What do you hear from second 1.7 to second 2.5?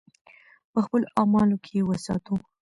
یې وساتو.